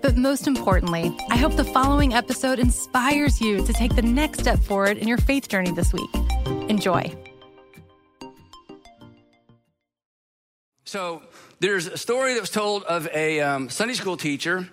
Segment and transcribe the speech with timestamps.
[0.00, 4.58] But most importantly, I hope the following episode inspires you to take the next step
[4.60, 6.10] forward in your faith journey this week.
[6.68, 7.12] Enjoy.
[10.84, 11.22] So,
[11.60, 14.68] there's a story that was told of a um, Sunday school teacher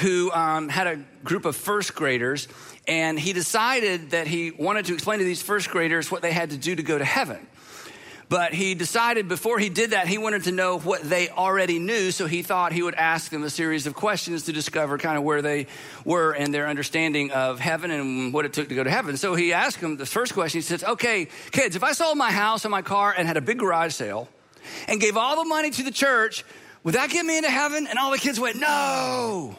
[0.00, 2.46] who um, had a group of first graders,
[2.86, 6.50] and he decided that he wanted to explain to these first graders what they had
[6.50, 7.46] to do to go to heaven.
[8.30, 12.12] But he decided before he did that, he wanted to know what they already knew.
[12.12, 15.24] So he thought he would ask them a series of questions to discover kind of
[15.24, 15.66] where they
[16.04, 19.16] were and their understanding of heaven and what it took to go to heaven.
[19.16, 20.58] So he asked them the first question.
[20.58, 23.40] He says, Okay, kids, if I sold my house and my car and had a
[23.40, 24.28] big garage sale
[24.86, 26.44] and gave all the money to the church,
[26.84, 27.88] would that get me into heaven?
[27.88, 29.56] And all the kids went, No.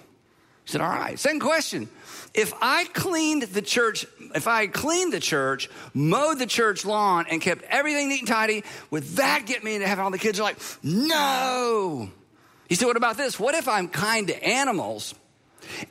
[0.64, 1.20] He said, All right.
[1.20, 1.90] Second question
[2.34, 7.42] if I cleaned the church, if I cleaned the church, mowed the church lawn, and
[7.42, 10.04] kept everything neat and tidy, would that get me into heaven?
[10.04, 12.10] All the kids are like, no.
[12.70, 13.38] He said, what about this?
[13.40, 15.14] What if I'm kind to animals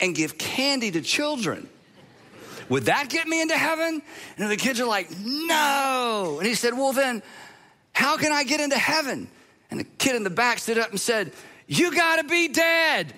[0.01, 1.69] and give candy to children?
[2.71, 4.01] Would that get me into heaven?
[4.39, 6.37] And the kids are like, no.
[6.39, 7.23] And he said, well, then
[7.93, 9.29] how can I get into heaven?
[9.71, 11.33] And the kid in the back stood up and said,
[11.67, 13.13] you gotta be dead.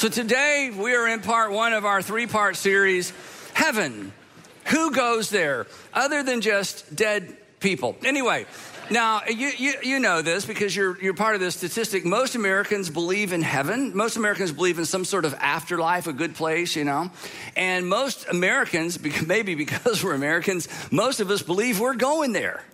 [0.00, 3.12] So today we are in part one of our three part series
[3.52, 4.14] Heaven.
[4.68, 7.98] Who goes there other than just dead people?
[8.02, 8.46] Anyway,
[8.88, 12.06] now, you, you, you, know this because you're, you're part of this statistic.
[12.06, 13.94] Most Americans believe in heaven.
[13.94, 17.10] Most Americans believe in some sort of afterlife, a good place, you know.
[17.54, 22.64] And most Americans, maybe because we're Americans, most of us believe we're going there.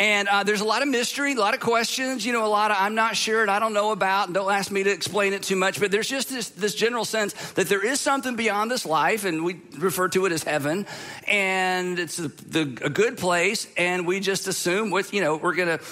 [0.00, 2.70] And uh, there's a lot of mystery, a lot of questions, you know, a lot
[2.70, 5.34] of I'm not sure and I don't know about, and don't ask me to explain
[5.34, 5.78] it too much.
[5.78, 9.44] But there's just this, this general sense that there is something beyond this life, and
[9.44, 10.86] we refer to it as heaven,
[11.28, 15.54] and it's a, the, a good place, and we just assume with, you know, we're
[15.54, 15.84] going to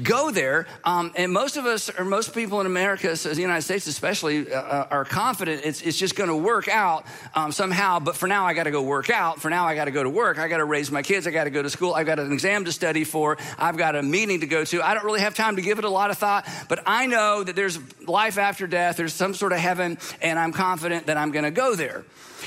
[0.00, 0.68] go there.
[0.84, 4.52] Um, and most of us, or most people in America, so the United States especially,
[4.52, 7.04] uh, uh are confident it's, it's just going to work out
[7.34, 7.98] um, somehow.
[7.98, 9.40] But for now, I got to go work out.
[9.40, 10.38] For now, I got to go to work.
[10.38, 11.26] I got to raise my kids.
[11.26, 11.94] I got to go to school.
[11.94, 13.36] I've got an exam to study for.
[13.58, 14.86] I've got a meeting to go to.
[14.86, 17.42] I don't really have time to give it a lot of thought, but I know
[17.42, 21.30] that there's life after death, there's some sort of heaven, and I'm confident that I'm
[21.30, 22.04] going to go there.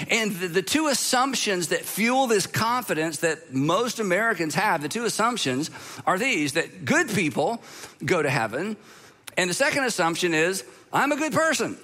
[0.09, 5.03] And the, the, two assumptions that fuel this confidence that most Americans have, the two
[5.03, 5.71] assumptions
[6.05, 7.61] are these that good people
[8.05, 8.77] go to heaven.
[9.35, 11.77] And the second assumption is, I'm a good person.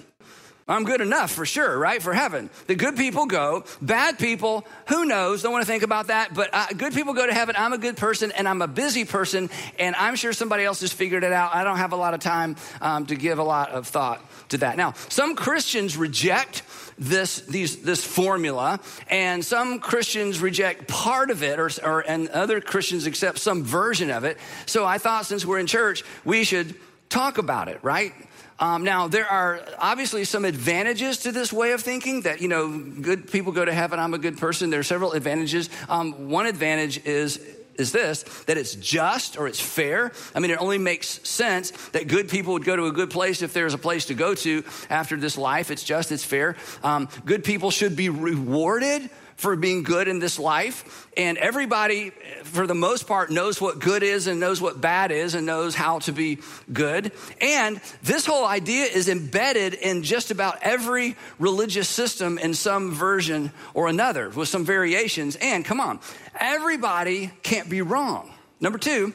[0.68, 2.02] I'm good enough for sure, right?
[2.02, 2.50] For heaven.
[2.66, 3.64] The good people go.
[3.80, 5.42] Bad people, who knows?
[5.42, 6.34] Don't want to think about that.
[6.34, 7.54] But uh, good people go to heaven.
[7.56, 9.48] I'm a good person and I'm a busy person.
[9.78, 11.54] And I'm sure somebody else has figured it out.
[11.54, 14.58] I don't have a lot of time um, to give a lot of thought to
[14.58, 14.76] that.
[14.76, 16.64] Now, some Christians reject
[16.98, 22.60] this, these, this formula, and some Christians reject part of it, or, or, and other
[22.60, 24.38] Christians accept some version of it.
[24.64, 26.74] So I thought since we're in church, we should
[27.08, 28.12] talk about it, right?
[28.58, 32.78] Um, now, there are obviously some advantages to this way of thinking that, you know,
[32.78, 34.70] good people go to heaven, I'm a good person.
[34.70, 35.68] There are several advantages.
[35.88, 37.38] Um, one advantage is
[37.78, 40.12] is this that it's just or it's fair.
[40.34, 43.42] I mean, it only makes sense that good people would go to a good place
[43.42, 45.70] if there's a place to go to after this life.
[45.70, 46.56] It's just, it's fair.
[46.82, 51.06] Um, good people should be rewarded for being good in this life.
[51.16, 52.10] And everybody,
[52.44, 55.74] for the most part, knows what good is and knows what bad is and knows
[55.74, 56.38] how to be
[56.72, 57.12] good.
[57.40, 63.52] And this whole idea is embedded in just about every religious system in some version
[63.74, 65.36] or another with some variations.
[65.40, 66.00] And come on,
[66.38, 68.32] everybody can't be wrong.
[68.60, 69.14] Number two,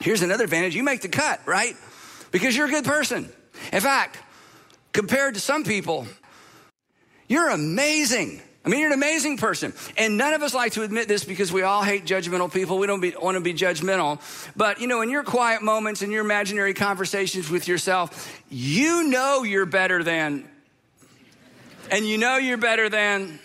[0.00, 1.74] here's another advantage you make the cut, right?
[2.30, 3.32] Because you're a good person.
[3.72, 4.18] In fact,
[4.92, 6.06] compared to some people,
[7.28, 8.42] you're amazing.
[8.68, 9.72] I mean, you're an amazing person.
[9.96, 12.76] And none of us like to admit this because we all hate judgmental people.
[12.76, 14.20] We don't be, want to be judgmental.
[14.56, 19.42] But, you know, in your quiet moments, in your imaginary conversations with yourself, you know
[19.42, 20.46] you're better than,
[21.90, 23.38] and you know you're better than,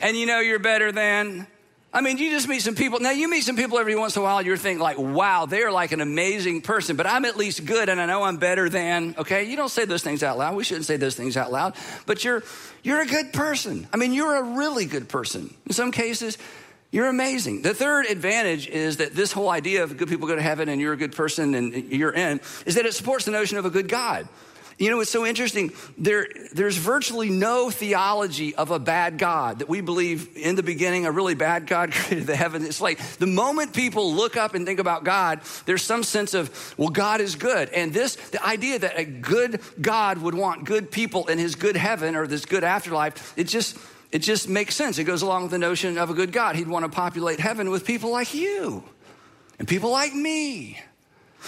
[0.00, 1.46] and you know you're better than,
[1.94, 2.98] I mean, you just meet some people.
[2.98, 5.70] Now, you meet some people every once in a while, you're thinking, like, wow, they're
[5.70, 9.14] like an amazing person, but I'm at least good and I know I'm better than,
[9.16, 9.44] okay?
[9.44, 10.56] You don't say those things out loud.
[10.56, 12.42] We shouldn't say those things out loud, but you're,
[12.82, 13.86] you're a good person.
[13.92, 15.54] I mean, you're a really good person.
[15.66, 16.36] In some cases,
[16.90, 17.62] you're amazing.
[17.62, 20.80] The third advantage is that this whole idea of good people go to heaven and
[20.80, 23.70] you're a good person and you're in is that it supports the notion of a
[23.70, 24.28] good God.
[24.78, 25.72] You know, it's so interesting.
[25.96, 31.06] There, there's virtually no theology of a bad God that we believe in the beginning
[31.06, 32.66] a really bad God created the heavens.
[32.66, 36.74] It's like the moment people look up and think about God, there's some sense of,
[36.76, 37.68] well, God is good.
[37.70, 41.76] And this, the idea that a good God would want good people in his good
[41.76, 43.78] heaven or this good afterlife, it just,
[44.10, 44.98] it just makes sense.
[44.98, 46.56] It goes along with the notion of a good God.
[46.56, 48.82] He'd want to populate heaven with people like you
[49.58, 50.80] and people like me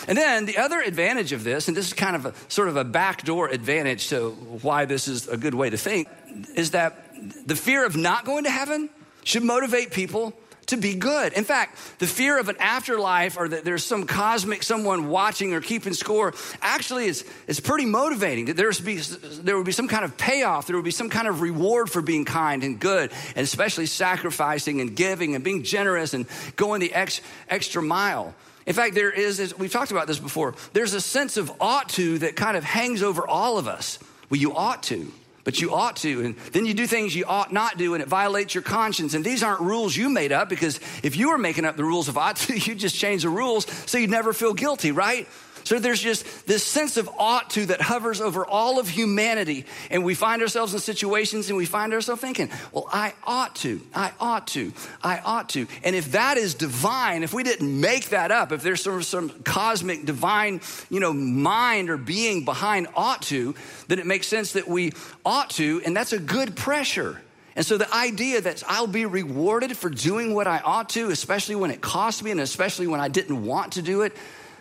[0.09, 2.77] and then the other advantage of this, and this is kind of a sort of
[2.77, 4.31] a backdoor advantage to
[4.63, 6.09] why this is a good way to think,
[6.55, 7.15] is that
[7.47, 8.91] the fear of not going to heaven
[9.25, 10.35] should motivate people
[10.67, 11.33] to be good.
[11.33, 15.61] In fact, the fear of an afterlife or that there's some cosmic someone watching or
[15.61, 18.47] keeping score actually is, is pretty motivating.
[18.47, 21.29] That there's be, there would be some kind of payoff, there would be some kind
[21.29, 26.15] of reward for being kind and good, and especially sacrificing and giving and being generous
[26.15, 26.27] and
[26.57, 28.35] going the ex, extra mile.
[28.67, 32.19] In fact, there is, we've talked about this before, there's a sense of ought to
[32.19, 33.99] that kind of hangs over all of us.
[34.29, 35.13] Well, you ought to,
[35.45, 36.25] but you ought to.
[36.25, 39.15] And then you do things you ought not do, and it violates your conscience.
[39.15, 42.09] And these aren't rules you made up because if you were making up the rules
[42.09, 45.29] of ought to, you'd just change the rules so you'd never feel guilty, right?
[45.67, 49.65] So there's just this sense of ought to that hovers over all of humanity.
[49.91, 53.81] And we find ourselves in situations and we find ourselves thinking, well, I ought to,
[53.93, 54.73] I ought to,
[55.03, 55.67] I ought to.
[55.83, 59.29] And if that is divine, if we didn't make that up, if there's some, some
[59.43, 63.57] cosmic divine, you know, mind or being behind ought to,
[63.89, 64.93] then it makes sense that we
[65.25, 65.83] ought to.
[65.85, 67.21] And that's a good pressure.
[67.57, 71.57] And so the idea that I'll be rewarded for doing what I ought to, especially
[71.57, 74.12] when it cost me and especially when I didn't want to do it,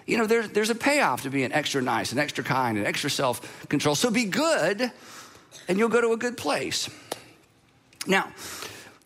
[0.06, 3.10] you know, there, there's a payoff to being extra nice and extra kind and extra
[3.10, 3.96] self control.
[3.96, 4.92] So be good,
[5.68, 6.90] and you'll go to a good place.
[8.08, 8.32] Now,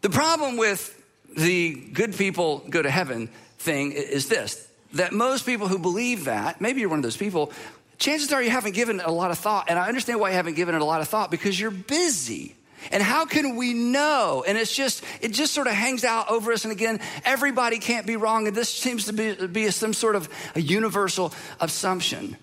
[0.02, 0.96] the problem with
[1.36, 3.30] the good people go to heaven
[3.60, 7.52] thing is this that most people who believe that, maybe you're one of those people,
[8.00, 9.70] chances are you haven't given it a lot of thought.
[9.70, 12.56] And I understand why you haven't given it a lot of thought because you're busy.
[12.92, 14.44] And how can we know?
[14.48, 16.64] And it's just, it just sort of hangs out over us.
[16.64, 18.48] And again, everybody can't be wrong.
[18.48, 22.38] And this seems to be, be some sort of a universal assumption.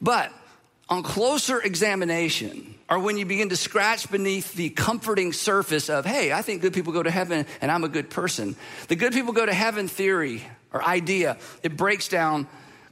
[0.00, 0.32] But
[0.88, 6.32] on closer examination, or when you begin to scratch beneath the comforting surface of, hey,
[6.32, 8.56] I think good people go to heaven and I'm a good person,
[8.88, 10.42] the good people go to heaven theory
[10.72, 12.46] or idea, it breaks down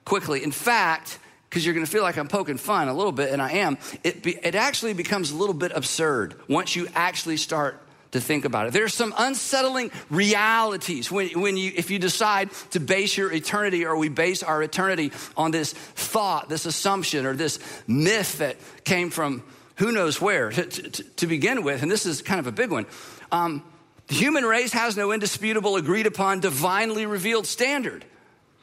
[0.05, 0.43] quickly.
[0.43, 1.19] In fact,
[1.51, 3.77] because you're going to feel like I'm poking fun a little bit, and I am,
[4.05, 7.83] it, be, it actually becomes a little bit absurd once you actually start
[8.13, 8.73] to think about it.
[8.73, 13.97] There's some unsettling realities when, when you, if you decide to base your eternity or
[13.97, 17.59] we base our eternity on this thought, this assumption, or this
[17.89, 19.43] myth that came from
[19.75, 21.83] who knows where to, to, to begin with.
[21.83, 22.87] And this is kind of a big one.
[23.33, 23.65] Um,
[24.07, 28.05] the human race has no indisputable, agreed upon, divinely revealed standard.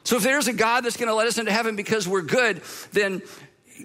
[0.04, 2.62] So if there's a God that's going to let us into heaven because we're good,
[2.92, 3.22] then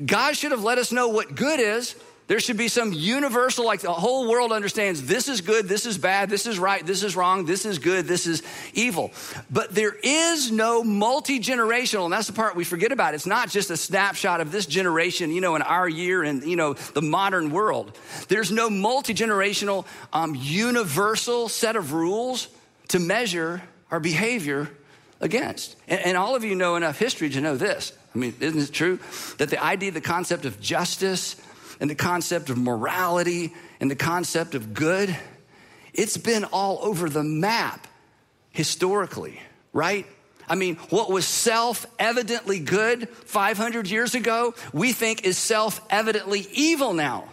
[0.05, 1.95] God should have let us know what good is.
[2.27, 5.97] There should be some universal, like the whole world understands this is good, this is
[5.97, 8.41] bad, this is right, this is wrong, this is good, this is
[8.73, 9.11] evil.
[9.51, 13.13] But there is no multi generational, and that's the part we forget about.
[13.13, 16.55] It's not just a snapshot of this generation, you know, in our year and, you
[16.55, 17.97] know, the modern world.
[18.29, 22.47] There's no multi generational, um, universal set of rules
[22.87, 23.61] to measure
[23.91, 24.71] our behavior
[25.23, 25.75] against.
[25.87, 27.93] And, and, all of you know enough history to know this.
[28.13, 28.99] I mean, isn't it true
[29.37, 31.37] that the idea, the concept of justice
[31.79, 35.17] and the concept of morality and the concept of good,
[35.93, 37.87] it's been all over the map
[38.51, 39.39] historically,
[39.71, 40.05] right?
[40.47, 46.45] I mean, what was self evidently good 500 years ago, we think is self evidently
[46.51, 47.29] evil now.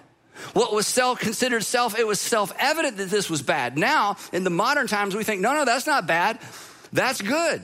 [0.53, 3.77] What was self considered self, it was self evident that this was bad.
[3.77, 6.39] Now, in the modern times, we think, no, no, that's not bad.
[6.93, 7.63] That's good.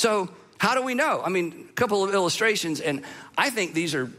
[0.00, 1.20] So, how do we know?
[1.22, 3.02] I mean, a couple of illustrations, and
[3.36, 4.10] I think these are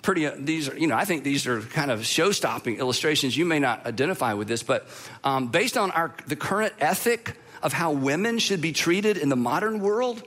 [0.00, 3.36] pretty, uh, these are, you know, I think these are kind of show stopping illustrations.
[3.36, 4.86] You may not identify with this, but
[5.24, 9.34] um, based on our, the current ethic of how women should be treated in the
[9.34, 10.22] modern world,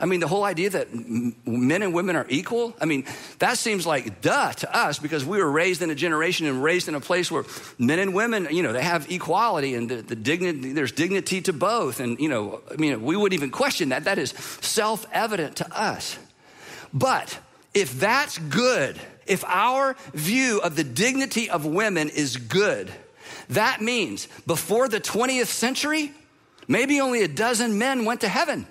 [0.00, 3.04] I mean, the whole idea that men and women are equal, I mean,
[3.40, 6.86] that seems like duh to us because we were raised in a generation and raised
[6.86, 7.44] in a place where
[7.78, 11.52] men and women, you know, they have equality and the, the dignity, there's dignity to
[11.52, 11.98] both.
[11.98, 14.04] And, you know, I mean, we wouldn't even question that.
[14.04, 16.16] That is self evident to us.
[16.94, 17.36] But
[17.74, 22.92] if that's good, if our view of the dignity of women is good,
[23.50, 26.12] that means before the 20th century,
[26.68, 28.66] maybe only a dozen men went to heaven.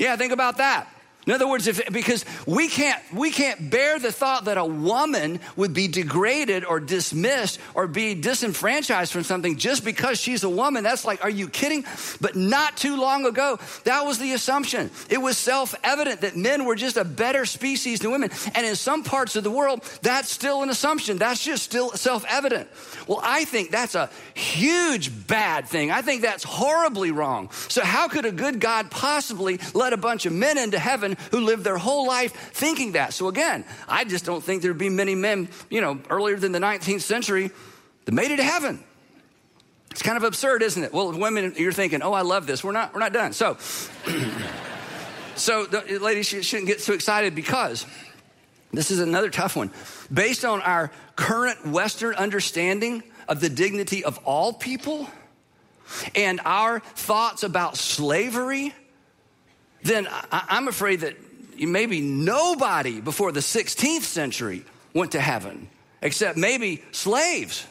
[0.00, 0.88] Yeah, think about that.
[1.26, 5.38] In other words, if, because we can't, we can't bear the thought that a woman
[5.54, 10.82] would be degraded or dismissed or be disenfranchised from something just because she's a woman.
[10.82, 11.84] That's like, are you kidding?
[12.22, 14.90] But not too long ago, that was the assumption.
[15.10, 18.30] It was self evident that men were just a better species than women.
[18.54, 21.18] And in some parts of the world, that's still an assumption.
[21.18, 22.68] That's just still self evident.
[23.06, 25.90] Well, I think that's a huge bad thing.
[25.90, 27.50] I think that's horribly wrong.
[27.68, 31.40] So, how could a good God possibly let a bunch of men into heaven who
[31.40, 33.12] lived their whole life thinking that.
[33.12, 36.58] So again, I just don't think there'd be many men, you know, earlier than the
[36.58, 37.50] 19th century
[38.04, 38.82] that made it to heaven.
[39.90, 40.92] It's kind of absurd, isn't it?
[40.92, 42.62] Well, women, you're thinking, oh, I love this.
[42.62, 43.32] We're not, we're not done.
[43.32, 43.56] So,
[45.34, 47.86] so the ladies shouldn't get too excited because
[48.72, 49.70] this is another tough one.
[50.12, 55.08] Based on our current Western understanding of the dignity of all people
[56.14, 58.72] and our thoughts about slavery,
[59.82, 61.16] then I, am afraid that
[61.58, 65.68] maybe nobody before the 16th century went to heaven,
[66.02, 67.66] except maybe slaves.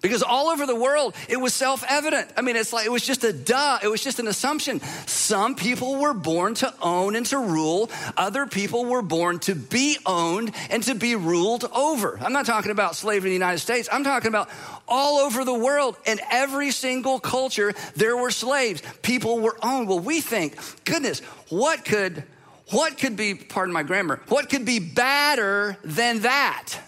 [0.00, 2.30] Because all over the world, it was self evident.
[2.36, 4.80] I mean, it's like it was just a duh, it was just an assumption.
[5.06, 9.98] Some people were born to own and to rule, other people were born to be
[10.06, 12.18] owned and to be ruled over.
[12.20, 14.48] I'm not talking about slavery in the United States, I'm talking about
[14.86, 15.96] all over the world.
[16.06, 18.82] In every single culture, there were slaves.
[19.02, 19.88] People were owned.
[19.88, 22.22] Well, we think, goodness, what could,
[22.70, 26.78] what could be, pardon my grammar, what could be badder than that?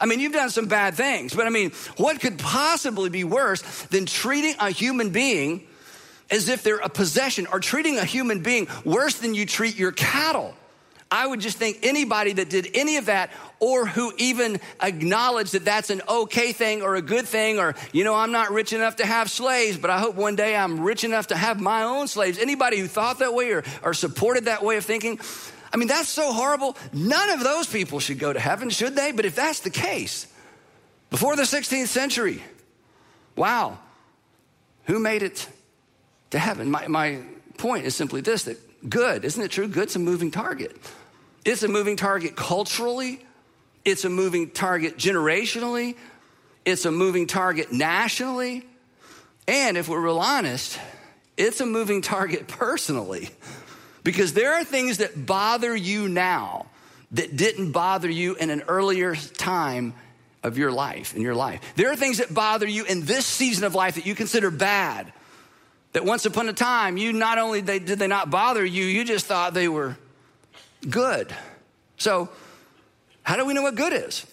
[0.00, 3.62] I mean, you've done some bad things, but I mean, what could possibly be worse
[3.86, 5.66] than treating a human being
[6.30, 9.92] as if they're a possession or treating a human being worse than you treat your
[9.92, 10.54] cattle?
[11.10, 15.64] I would just think anybody that did any of that or who even acknowledged that
[15.64, 18.96] that's an okay thing or a good thing or, you know, I'm not rich enough
[18.96, 22.08] to have slaves, but I hope one day I'm rich enough to have my own
[22.08, 22.38] slaves.
[22.38, 25.20] Anybody who thought that way or, or supported that way of thinking,
[25.72, 26.76] I mean, that's so horrible.
[26.92, 29.12] None of those people should go to heaven, should they?
[29.12, 30.26] But if that's the case,
[31.10, 32.42] before the 16th century,
[33.34, 33.78] wow,
[34.84, 35.48] who made it
[36.30, 36.70] to heaven?
[36.70, 37.20] My, my
[37.58, 38.58] point is simply this that
[38.88, 39.68] good, isn't it true?
[39.68, 40.76] Good's a moving target.
[41.44, 43.24] It's a moving target culturally,
[43.84, 45.94] it's a moving target generationally,
[46.64, 48.66] it's a moving target nationally,
[49.46, 50.80] and if we're real honest,
[51.36, 53.30] it's a moving target personally.
[54.06, 56.66] Because there are things that bother you now
[57.10, 59.94] that didn't bother you in an earlier time
[60.44, 61.60] of your life, in your life.
[61.74, 65.12] There are things that bother you in this season of life that you consider bad.
[65.92, 69.04] That once upon a time, you not only they, did they not bother you, you
[69.04, 69.96] just thought they were
[70.88, 71.34] good.
[71.96, 72.28] So,
[73.24, 74.24] how do we know what good is?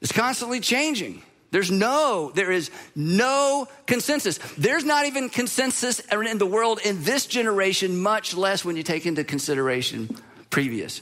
[0.00, 1.22] It's constantly changing.
[1.50, 4.38] There's no, there is no consensus.
[4.56, 9.04] There's not even consensus in the world in this generation, much less when you take
[9.06, 10.08] into consideration
[10.50, 11.00] previous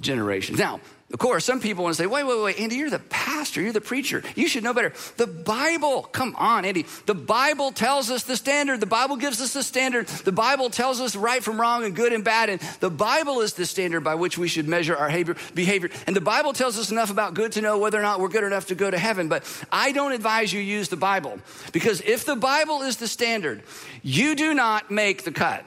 [0.00, 0.58] generations.
[0.58, 3.62] Now, of course, some people want to say, wait, wait, wait, Andy, you're the pastor,
[3.62, 4.22] you're the preacher.
[4.36, 4.92] You should know better.
[5.16, 6.84] The Bible, come on, Andy.
[7.06, 8.80] The Bible tells us the standard.
[8.80, 10.06] The Bible gives us the standard.
[10.06, 12.50] The Bible tells us right from wrong and good and bad.
[12.50, 15.08] And the Bible is the standard by which we should measure our
[15.54, 15.88] behavior.
[16.06, 18.44] And the Bible tells us enough about good to know whether or not we're good
[18.44, 19.28] enough to go to heaven.
[19.28, 21.38] But I don't advise you use the Bible
[21.72, 23.62] because if the Bible is the standard,
[24.02, 25.64] you do not make the cut.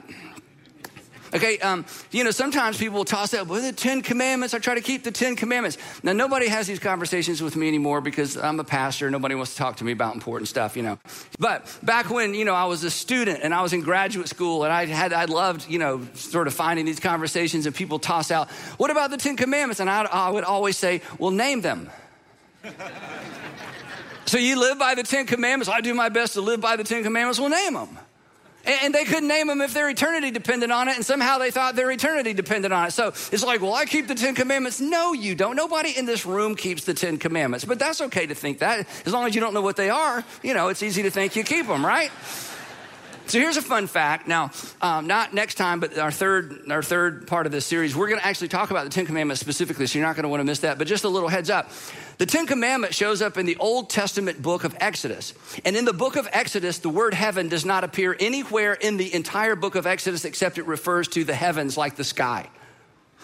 [1.34, 4.74] Okay, um, you know, sometimes people will toss out, well, the Ten Commandments, I try
[4.74, 5.78] to keep the Ten Commandments.
[6.02, 9.10] Now, nobody has these conversations with me anymore because I'm a pastor.
[9.10, 10.98] Nobody wants to talk to me about important stuff, you know.
[11.38, 14.64] But back when, you know, I was a student and I was in graduate school
[14.64, 18.30] and I had, I loved, you know, sort of finding these conversations and people toss
[18.30, 19.80] out, what about the Ten Commandments?
[19.80, 21.88] And I, I would always say, well, name them.
[24.26, 25.70] so you live by the Ten Commandments.
[25.70, 27.40] I do my best to live by the Ten Commandments.
[27.40, 27.98] Well, name them.
[28.64, 31.74] And they couldn't name them if their eternity depended on it, and somehow they thought
[31.74, 32.92] their eternity depended on it.
[32.92, 34.80] So it's like, well, I keep the Ten Commandments.
[34.80, 35.56] No, you don't.
[35.56, 38.86] Nobody in this room keeps the Ten Commandments, but that's okay to think that.
[39.04, 41.34] As long as you don't know what they are, you know, it's easy to think
[41.34, 42.10] you keep them, right?
[43.26, 44.26] So here's a fun fact.
[44.26, 44.50] Now,
[44.80, 48.20] um, not next time, but our third, our third part of this series, we're going
[48.20, 50.44] to actually talk about the Ten Commandments specifically, so you're not going to want to
[50.44, 50.76] miss that.
[50.76, 51.70] But just a little heads up.
[52.18, 55.34] The Ten Commandments shows up in the Old Testament book of Exodus.
[55.64, 59.14] And in the book of Exodus, the word heaven does not appear anywhere in the
[59.14, 62.48] entire book of Exodus except it refers to the heavens like the sky.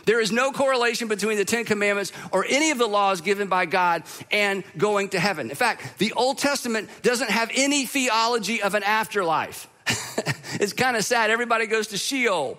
[0.05, 3.67] There is no correlation between the Ten Commandments or any of the laws given by
[3.67, 5.51] God and going to heaven.
[5.51, 9.69] In fact, the Old Testament doesn't have any theology of an afterlife.
[10.61, 11.31] it's kind of sad.
[11.31, 12.59] Everybody goes to Sheol.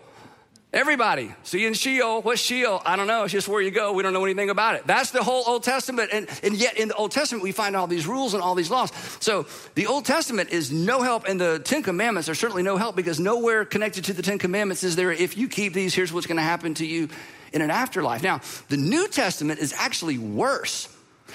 [0.71, 1.33] Everybody.
[1.41, 2.21] See in Sheol.
[2.21, 2.79] What's Sheol?
[2.85, 3.23] I don't know.
[3.23, 3.91] It's just where you go.
[3.93, 4.85] We don't know anything about it.
[4.85, 6.11] That's the whole Old Testament.
[6.13, 8.69] And, and yet in the Old Testament, we find all these rules and all these
[8.69, 8.91] laws.
[9.19, 12.95] So the Old Testament is no help, and the Ten Commandments are certainly no help
[12.95, 16.27] because nowhere connected to the Ten Commandments is there, if you keep these, here's what's
[16.27, 17.09] going to happen to you
[17.51, 18.21] in an afterlife.
[18.21, 20.87] Now, the New Testament is actually worse.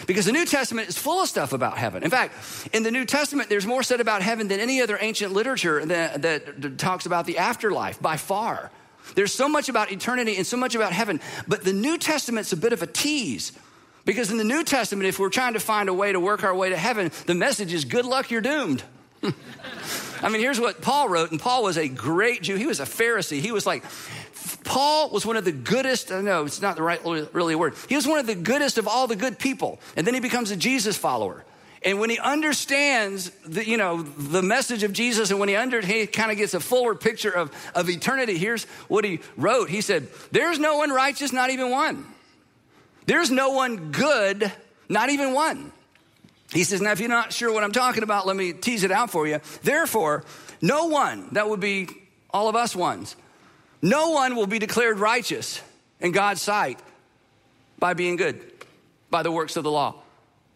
[0.07, 2.03] Because the New Testament is full of stuff about heaven.
[2.03, 2.35] In fact,
[2.73, 6.23] in the New Testament, there's more said about heaven than any other ancient literature that,
[6.23, 8.71] that talks about the afterlife by far.
[9.15, 12.57] There's so much about eternity and so much about heaven, but the New Testament's a
[12.57, 13.53] bit of a tease.
[14.05, 16.55] Because in the New Testament, if we're trying to find a way to work our
[16.55, 18.83] way to heaven, the message is good luck, you're doomed.
[20.23, 22.57] I mean, here's what Paul wrote, and Paul was a great Jew.
[22.57, 23.41] He was a Pharisee.
[23.41, 23.85] He was like,
[24.63, 27.75] Paul was one of the goodest, I know it's not the right really word.
[27.89, 29.81] He was one of the goodest of all the good people.
[29.97, 31.45] And then he becomes a Jesus follower.
[31.85, 35.83] And when he understands the, you know, the message of Jesus and when he, under,
[35.83, 39.69] he kind of gets a fuller picture of, of eternity, here's what he wrote.
[39.69, 42.07] He said, There's no one righteous, not even one.
[43.07, 44.51] There's no one good,
[44.89, 45.73] not even one.
[46.53, 48.91] He says, Now, if you're not sure what I'm talking about, let me tease it
[48.91, 49.41] out for you.
[49.63, 50.25] Therefore,
[50.63, 51.89] no one, that would be
[52.31, 53.15] all of us ones,
[53.85, 55.61] no one will be declared righteous
[56.01, 56.81] in God's sight
[57.79, 58.41] by being good,
[59.11, 59.97] by the works of the law.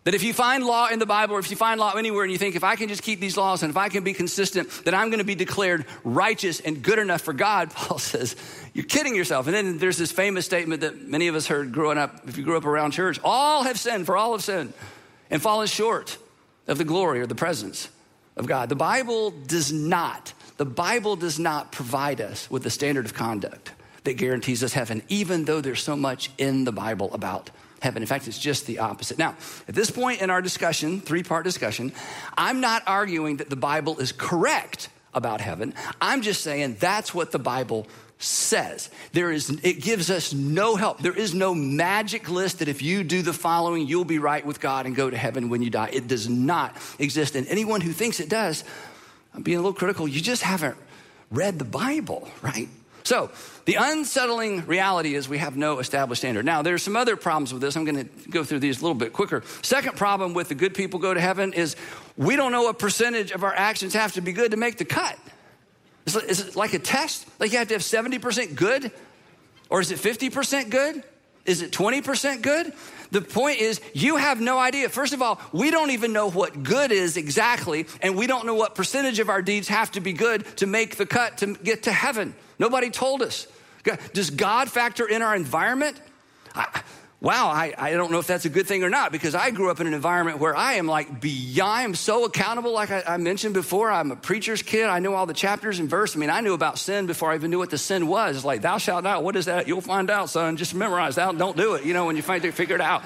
[0.05, 2.33] That if you find law in the Bible or if you find law anywhere and
[2.33, 4.71] you think, if I can just keep these laws and if I can be consistent,
[4.87, 8.35] then I'm going to be declared righteous and good enough for God, Paul says,
[8.73, 9.47] you're kidding yourself.
[9.47, 12.45] And then there's this famous statement that many of us heard growing up, if you
[12.45, 14.73] grew up around church all have sinned, for all have sinned,
[15.31, 16.17] and fallen short
[16.67, 17.91] of the glory or the presence
[18.39, 18.71] of God.
[18.71, 23.73] The Bible does not, the Bible does not provide us with a standard of conduct
[24.05, 27.51] that guarantees us heaven, even though there's so much in the Bible about
[27.81, 28.03] heaven.
[28.03, 29.19] In fact, it's just the opposite.
[29.19, 29.37] Now,
[29.69, 31.93] at this point in our discussion, three part discussion,
[32.37, 35.75] I'm not arguing that the Bible is correct about heaven.
[36.01, 37.87] I'm just saying that's what the Bible
[38.19, 38.91] says.
[39.13, 40.99] There is, it gives us no help.
[40.99, 44.61] There is no magic list that if you do the following, you'll be right with
[44.61, 45.91] God and go to heaven when you die.
[45.93, 47.37] It does not exist.
[47.37, 48.65] And anyone who thinks it does,
[49.39, 50.77] I'm being a little critical, you just haven't
[51.31, 52.69] read the Bible, right?
[53.05, 53.31] So,
[53.67, 56.45] the unsettling reality is we have no established standard.
[56.45, 57.77] Now, there's some other problems with this.
[57.77, 59.45] I'm going to go through these a little bit quicker.
[59.63, 61.77] Second problem with the good people go to heaven is
[62.17, 64.85] we don't know what percentage of our actions have to be good to make the
[64.85, 65.17] cut.
[66.07, 67.25] Is it like a test?
[67.39, 68.91] Like you have to have 70% good?
[69.71, 71.05] Or is it 50% good?
[71.49, 72.73] Is it 20% good?
[73.11, 74.91] The point is, you have no idea.
[74.91, 78.55] First of all, we don't even know what good is exactly, and we don't know
[78.55, 81.85] what percentage of our deeds have to be good to make the cut to get
[81.85, 82.35] to heaven.
[82.59, 83.47] Nobody told us.
[84.13, 85.99] Does God factor in our environment?
[86.55, 86.83] I,
[87.21, 89.71] wow, I, I don't know if that's a good thing or not because I grew
[89.71, 92.73] up in an environment where I am like beyond, I am so accountable.
[92.73, 94.87] Like I, I, mentioned before, I'm a preacher's kid.
[94.87, 96.15] I know all the chapters and verse.
[96.15, 98.37] I mean, I knew about sin before I even knew what the sin was.
[98.37, 99.25] It's like, thou shalt not.
[99.25, 99.67] What is that?
[99.67, 100.57] You'll find out, son.
[100.57, 101.37] Just memorize that.
[101.37, 103.03] Don't do it, you know, when you find it, figure it out.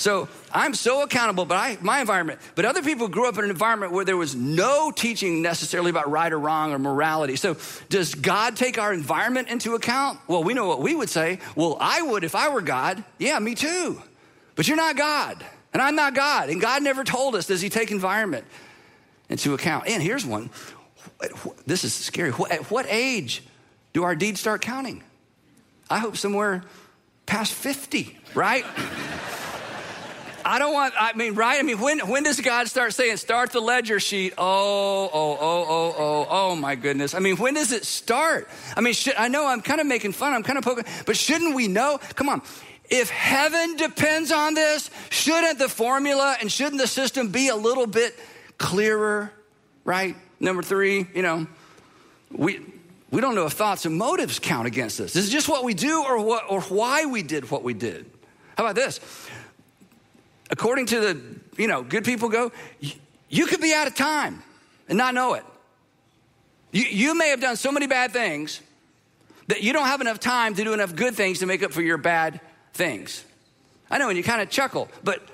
[0.00, 3.50] So I'm so accountable, but I, my environment, but other people grew up in an
[3.50, 7.36] environment where there was no teaching necessarily about right or wrong or morality.
[7.36, 7.58] So
[7.90, 10.18] does God take our environment into account?
[10.26, 11.38] Well, we know what we would say.
[11.54, 13.04] Well, I would if I were God.
[13.18, 14.00] Yeah, me too.
[14.54, 16.48] But you're not God, and I'm not God.
[16.48, 18.46] And God never told us, does he take environment
[19.28, 19.86] into account?
[19.86, 20.48] And here's one.
[21.66, 22.32] This is scary.
[22.50, 23.42] At what age
[23.92, 25.04] do our deeds start counting?
[25.90, 26.64] I hope somewhere
[27.26, 28.64] past 50, right?
[30.50, 31.60] I don't want, I mean, right?
[31.60, 34.34] I mean, when, when does God start saying, start the ledger sheet?
[34.36, 37.14] Oh, oh, oh, oh, oh, oh, my goodness.
[37.14, 38.48] I mean, when does it start?
[38.76, 41.16] I mean, should, I know I'm kind of making fun, I'm kind of poking, but
[41.16, 42.00] shouldn't we know?
[42.16, 42.42] Come on.
[42.88, 47.86] If heaven depends on this, shouldn't the formula and shouldn't the system be a little
[47.86, 48.18] bit
[48.58, 49.32] clearer,
[49.84, 50.16] right?
[50.40, 51.46] Number three, you know,
[52.32, 52.58] we,
[53.12, 55.12] we don't know if thoughts and motives count against us.
[55.12, 58.10] This is just what we do or, what, or why we did what we did.
[58.56, 58.98] How about this?
[60.50, 61.20] According to the,
[61.56, 62.52] you know, good people go,
[63.28, 64.42] you could be out of time
[64.88, 65.44] and not know it.
[66.72, 68.60] You, you may have done so many bad things
[69.46, 71.82] that you don't have enough time to do enough good things to make up for
[71.82, 72.40] your bad
[72.72, 73.24] things.
[73.90, 75.28] I know, and you kind of chuckle, but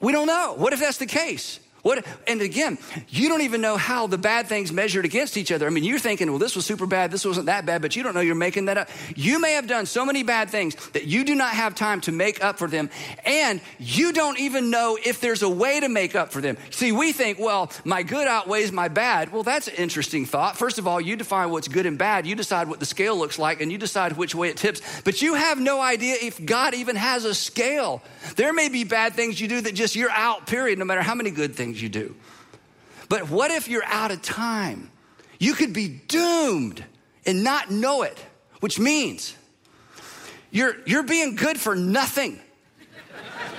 [0.00, 0.54] we don't know.
[0.56, 1.58] What if that's the case?
[1.86, 2.78] What, and again,
[3.10, 5.68] you don't even know how the bad things measured against each other.
[5.68, 8.02] I mean, you're thinking, well, this was super bad, this wasn't that bad, but you
[8.02, 8.88] don't know you're making that up.
[9.14, 12.10] You may have done so many bad things that you do not have time to
[12.10, 12.90] make up for them,
[13.24, 16.56] and you don't even know if there's a way to make up for them.
[16.70, 19.30] See, we think, well, my good outweighs my bad.
[19.32, 20.56] Well, that's an interesting thought.
[20.56, 23.38] First of all, you define what's good and bad, you decide what the scale looks
[23.38, 26.74] like, and you decide which way it tips, but you have no idea if God
[26.74, 28.02] even has a scale.
[28.34, 31.14] There may be bad things you do that just you're out, period, no matter how
[31.14, 32.14] many good things things you do.
[33.08, 34.90] But what if you're out of time?
[35.38, 36.84] You could be doomed
[37.24, 38.18] and not know it.
[38.60, 39.36] which means
[40.50, 42.40] you're, you're being good for nothing.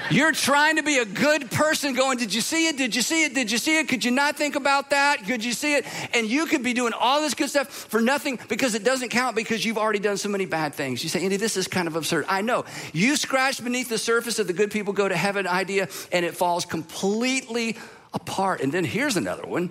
[0.10, 2.78] You're trying to be a good person, going, Did you see it?
[2.78, 3.34] Did you see it?
[3.34, 3.90] Did you see it?
[3.90, 5.26] Could you not think about that?
[5.26, 5.86] Could you see it?
[6.16, 9.36] And you could be doing all this good stuff for nothing because it doesn't count
[9.36, 11.04] because you've already done so many bad things.
[11.04, 12.26] You say, Andy, this is kind of absurd.
[12.30, 12.64] I know.
[12.94, 16.36] You scratch beneath the surface of the good people go to heaven idea and it
[16.36, 17.76] falls completely
[18.18, 18.62] apart.
[18.62, 19.70] And then here's another one.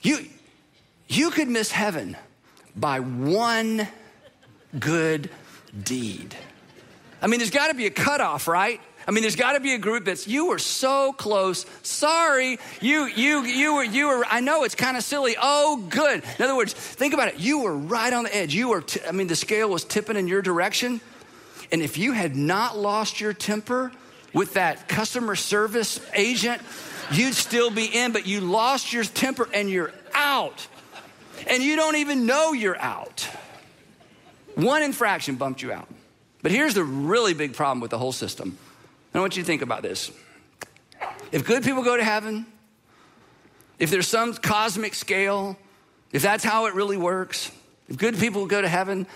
[0.00, 0.26] You,
[1.08, 2.16] you could miss heaven
[2.76, 3.88] by one
[4.78, 5.30] good
[5.82, 6.34] deed.
[7.20, 8.80] I mean, there's got to be a cutoff, right?
[9.06, 11.66] I mean, there's got to be a group that's you were so close.
[11.82, 14.24] Sorry, you you you were you were.
[14.28, 15.34] I know it's kind of silly.
[15.40, 16.22] Oh, good.
[16.38, 17.38] In other words, think about it.
[17.38, 18.54] You were right on the edge.
[18.54, 18.82] You were.
[18.82, 21.00] T- I mean, the scale was tipping in your direction,
[21.72, 23.90] and if you had not lost your temper
[24.32, 26.62] with that customer service agent,
[27.12, 28.12] you'd still be in.
[28.12, 30.66] But you lost your temper and you're out,
[31.46, 33.28] and you don't even know you're out.
[34.54, 35.88] One infraction bumped you out.
[36.42, 38.58] But here's the really big problem with the whole system.
[39.14, 40.10] I want you to think about this.
[41.30, 42.46] If good people go to heaven,
[43.78, 45.56] if there's some cosmic scale,
[46.12, 47.50] if that's how it really works,
[47.88, 49.06] if good people go to heaven,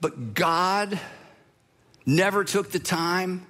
[0.00, 0.98] but God
[2.04, 3.46] never took the time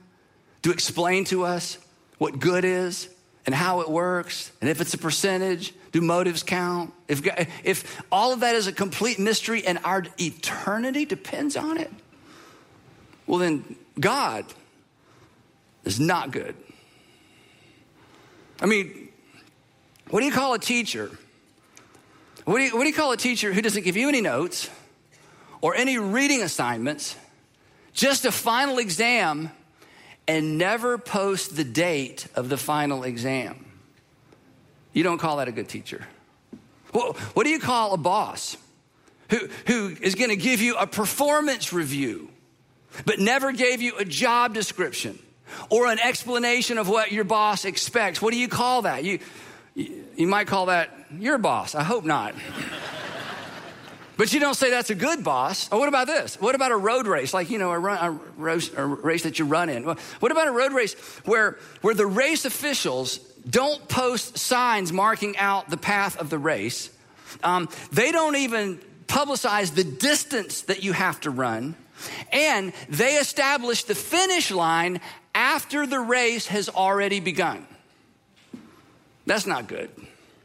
[0.62, 1.79] to explain to us
[2.19, 3.09] what good is
[3.44, 6.92] and how it works, and if it's a percentage, do motives count?
[7.09, 7.26] If,
[7.64, 11.90] if all of that is a complete mystery and our eternity depends on it,
[13.26, 14.46] well, then God
[15.85, 16.55] is not good.
[18.61, 19.09] I mean,
[20.11, 21.11] what do you call a teacher?
[22.44, 24.70] What do, you, what do you call a teacher who doesn't give you any notes
[25.61, 27.16] or any reading assignments,
[27.92, 29.50] just a final exam,
[30.28, 33.64] and never post the date of the final exam?
[34.92, 36.06] You don't call that a good teacher.
[36.92, 38.56] What, what do you call a boss
[39.30, 42.28] who, who is going to give you a performance review,
[43.06, 45.18] but never gave you a job description?
[45.70, 48.20] or an explanation of what your boss expects.
[48.20, 49.04] What do you call that?
[49.04, 49.18] You,
[49.74, 51.74] you, might call that your boss.
[51.74, 52.35] I hope not.
[54.16, 55.70] But you don't say that's a good boss.
[55.72, 56.40] Or what about this?
[56.40, 59.38] What about a road race, like, you know, a, run, a, race, a race that
[59.38, 59.85] you run in?
[59.85, 60.94] What about a road race
[61.25, 66.90] where, where the race officials don't post signs marking out the path of the race?
[67.42, 71.75] Um, they don't even publicize the distance that you have to run.
[72.33, 75.01] And they establish the finish line
[75.35, 77.66] after the race has already begun.
[79.27, 79.90] That's not good.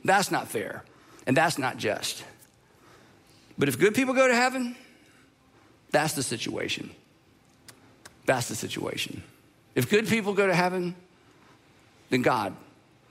[0.05, 0.83] That's not fair.
[1.25, 2.23] And that's not just.
[3.57, 4.75] But if good people go to heaven,
[5.91, 6.91] that's the situation.
[8.25, 9.23] That's the situation.
[9.73, 10.95] If good people go to heaven,
[12.09, 12.55] then God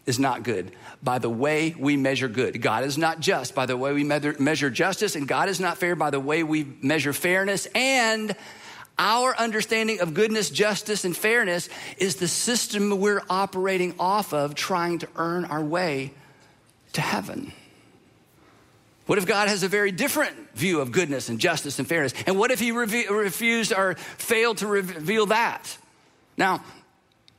[0.04, 0.70] is not good
[1.02, 2.62] by the way we measure good.
[2.62, 5.96] God is not just by the way we measure justice, and God is not fair
[5.96, 7.66] by the way we measure fairness.
[7.74, 8.36] And
[8.98, 15.00] our understanding of goodness, justice, and fairness is the system we're operating off of, trying
[15.00, 16.14] to earn our way
[16.92, 17.52] to heaven.
[19.06, 22.12] What if God has a very different view of goodness and justice and fairness?
[22.26, 25.76] And what if He re- refused or failed to reveal that?
[26.36, 26.62] Now,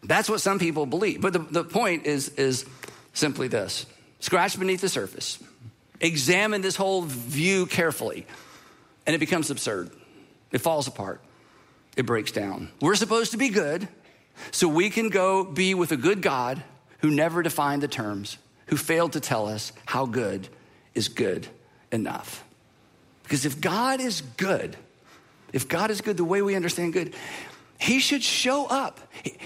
[0.02, 1.22] that's what some people believe.
[1.22, 2.66] But the, the point is, is
[3.14, 3.86] simply this
[4.20, 5.44] scratch beneath the surface,
[6.00, 8.26] examine this whole view carefully,
[9.06, 9.92] and it becomes absurd.
[10.52, 11.22] It falls apart
[11.98, 12.70] it breaks down.
[12.80, 13.88] We're supposed to be good,
[14.52, 16.64] so we can go be with a good God
[17.00, 20.48] who never defined the terms, who failed to tell us how good
[20.94, 21.48] is good
[21.92, 22.44] enough.
[23.24, 24.78] Because if God is good,
[25.54, 27.14] if God is good the way we understand good,
[27.80, 29.00] he should show up.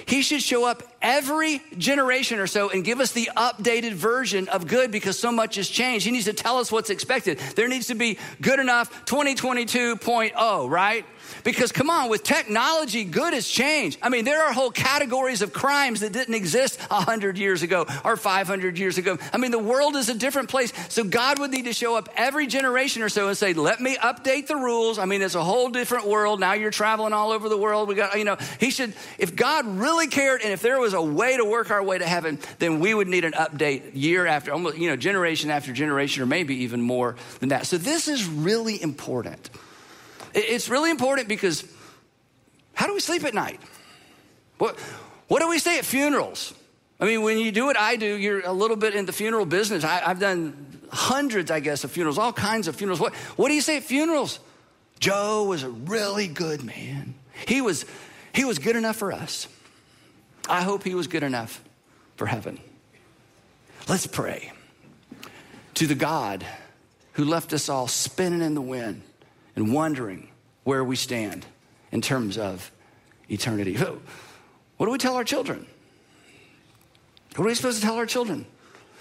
[0.05, 4.67] He should show up every generation or so and give us the updated version of
[4.67, 6.05] good because so much has changed.
[6.05, 7.39] He needs to tell us what's expected.
[7.55, 11.05] There needs to be good enough 2022.0, right?
[11.43, 13.99] Because come on, with technology, good has changed.
[14.01, 18.17] I mean, there are whole categories of crimes that didn't exist 100 years ago or
[18.17, 19.17] 500 years ago.
[19.33, 20.73] I mean, the world is a different place.
[20.89, 23.95] So God would need to show up every generation or so and say, let me
[23.97, 24.99] update the rules.
[24.99, 26.39] I mean, it's a whole different world.
[26.39, 27.87] Now you're traveling all over the world.
[27.87, 31.01] We got, you know, he should, if God really cared and if there was a
[31.01, 34.51] way to work our way to heaven, then we would need an update year after,
[34.51, 37.65] almost, you know, generation after generation, or maybe even more than that.
[37.65, 39.49] So this is really important.
[40.33, 41.63] It's really important because
[42.73, 43.59] how do we sleep at night?
[44.57, 44.79] What,
[45.27, 46.53] what do we say at funerals?
[46.99, 49.45] I mean, when you do what I do, you're a little bit in the funeral
[49.45, 49.83] business.
[49.83, 52.99] I, have done hundreds, I guess, of funerals, all kinds of funerals.
[52.99, 54.39] What, what do you say at funerals?
[54.99, 57.15] Joe was a really good man.
[57.47, 57.85] He was,
[58.33, 59.47] he was good enough for us.
[60.47, 61.63] I hope he was good enough
[62.17, 62.59] for heaven.
[63.87, 64.51] Let's pray
[65.73, 66.45] to the God
[67.13, 69.01] who left us all spinning in the wind
[69.55, 70.29] and wondering
[70.63, 71.45] where we stand
[71.91, 72.71] in terms of
[73.29, 73.75] eternity.
[73.75, 75.65] What do we tell our children?
[77.35, 78.45] What are we supposed to tell our children?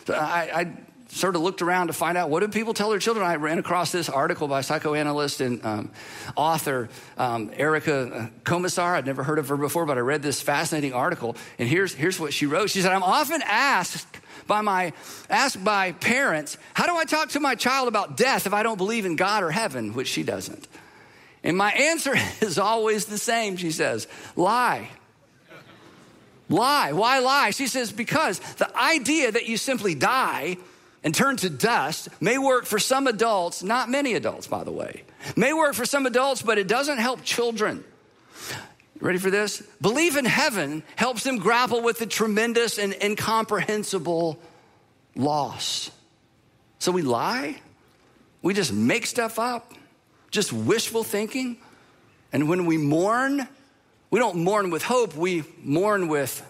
[0.08, 0.72] I, I
[1.08, 3.26] sort of looked around to find out what do people tell their children.
[3.26, 5.90] I ran across this article by psychoanalyst and um,
[6.36, 8.94] author um, Erica Komisar.
[8.94, 12.20] I'd never heard of her before, but I read this fascinating article, and here's here's
[12.20, 12.70] what she wrote.
[12.70, 14.18] She said, "I'm often asked."
[14.50, 14.92] By my
[15.28, 18.78] asked by parents, how do I talk to my child about death if I don't
[18.78, 20.66] believe in God or heaven, which she doesn't?
[21.44, 24.90] And my answer is always the same, she says lie.
[26.48, 26.90] Lie.
[26.94, 27.50] Why lie?
[27.50, 30.56] She says, because the idea that you simply die
[31.04, 35.04] and turn to dust may work for some adults, not many adults, by the way.
[35.36, 37.84] May work for some adults, but it doesn't help children.
[39.00, 39.62] Ready for this?
[39.80, 44.38] Belief in heaven helps them grapple with the tremendous and incomprehensible
[45.16, 45.90] loss.
[46.78, 47.60] So we lie,
[48.42, 49.72] we just make stuff up,
[50.30, 51.56] just wishful thinking.
[52.32, 53.48] And when we mourn,
[54.10, 56.46] we don't mourn with hope, we mourn with,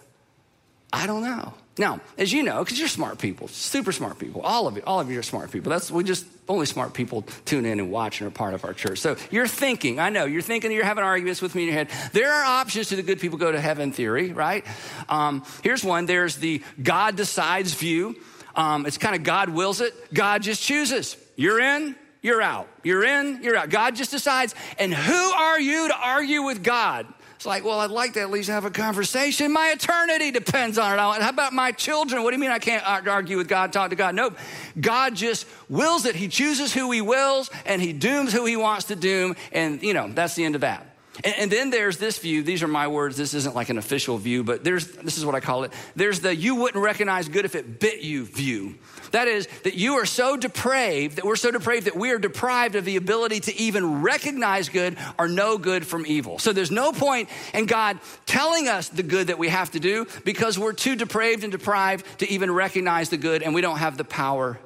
[0.93, 1.55] I don't know.
[1.81, 5.01] Now, as you know, because you're smart people, super smart people, all of you, all
[5.01, 5.71] of you are smart people.
[5.71, 8.75] That's we just only smart people tune in and watch and are part of our
[8.75, 8.99] church.
[8.99, 11.89] So you're thinking, I know, you're thinking, you're having arguments with me in your head.
[12.13, 14.67] There are options to the good people go to heaven theory, right?
[15.09, 16.05] Um, here's one.
[16.05, 18.15] There's the God decides view.
[18.55, 19.95] Um, it's kind of God wills it.
[20.13, 21.17] God just chooses.
[21.35, 22.69] You're in, you're out.
[22.83, 23.71] You're in, you're out.
[23.71, 24.55] God just decides.
[24.79, 27.07] And who are you to argue with God?
[27.41, 29.51] It's like, well, I'd like to at least have a conversation.
[29.51, 30.99] My eternity depends on it.
[30.99, 32.23] How about my children?
[32.23, 34.15] What do you mean I can't argue with God, talk to God?
[34.15, 34.37] Nope.
[34.79, 36.15] God just wills it.
[36.15, 39.37] He chooses who he wills and he dooms who he wants to doom.
[39.53, 40.95] And, you know, that's the end of that.
[41.25, 42.43] And, and, then there's this view.
[42.43, 43.17] These are my words.
[43.17, 45.73] This isn't like an official view, but there's this is what I call it.
[45.97, 48.77] There's the you wouldn't recognize good if it bit you view.
[49.13, 52.77] That is that you are so depraved that we're so depraved that we are deprived
[52.77, 56.39] of the ability to even recognize good or know good from evil.
[56.39, 60.07] So there's no point in God telling us the good that we have to do
[60.25, 63.97] because we're too depraved and deprived to even recognize the good and we don't have
[63.97, 64.59] the power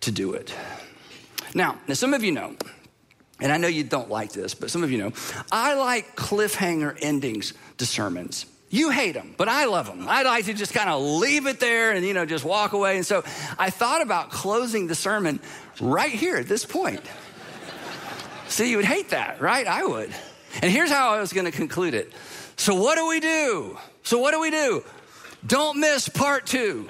[0.00, 0.54] to do it.
[1.54, 2.56] Now, now some of you know
[3.40, 5.12] and I know you don't like this, but some of you know,
[5.52, 8.46] I like cliffhanger endings to sermons.
[8.68, 10.08] You hate them, but I love them.
[10.08, 12.96] I like to just kind of leave it there and, you know, just walk away.
[12.96, 13.22] And so
[13.58, 15.40] I thought about closing the sermon
[15.80, 17.00] right here at this point.
[18.48, 19.66] See, you would hate that, right?
[19.66, 20.12] I would.
[20.62, 22.12] And here's how I was going to conclude it.
[22.56, 23.78] So, what do we do?
[24.02, 24.82] So, what do we do?
[25.46, 26.88] Don't miss part two.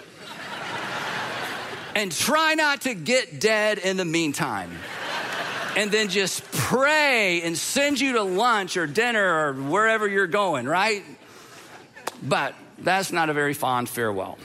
[1.95, 4.71] and try not to get dead in the meantime
[5.77, 10.67] and then just pray and send you to lunch or dinner or wherever you're going,
[10.67, 11.05] right?
[12.23, 14.39] But that's not a very fond farewell.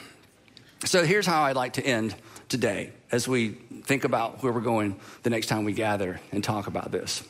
[0.86, 2.16] So here's how I'd like to end
[2.50, 3.50] today as we
[3.84, 7.24] think about where we're going the next time we gather and talk about this.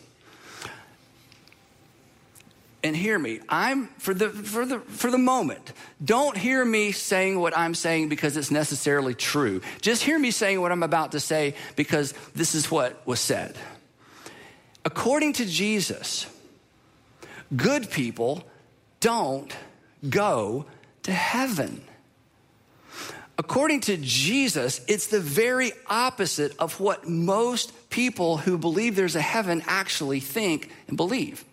[2.83, 5.71] And hear me, I'm for the for the for the moment.
[6.03, 9.61] Don't hear me saying what I'm saying because it's necessarily true.
[9.81, 13.55] Just hear me saying what I'm about to say because this is what was said.
[14.83, 16.25] According to Jesus,
[17.55, 18.43] good people
[18.99, 19.55] don't
[20.09, 20.65] go
[21.03, 21.81] to heaven.
[23.37, 29.21] According to Jesus, it's the very opposite of what most people who believe there's a
[29.21, 31.43] heaven actually think and believe.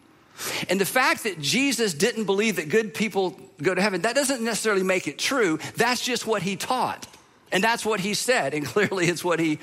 [0.68, 4.42] And the fact that Jesus didn't believe that good people go to heaven, that doesn't
[4.42, 5.58] necessarily make it true.
[5.76, 7.06] That's just what he taught.
[7.50, 8.54] And that's what he said.
[8.54, 9.58] And clearly it's what he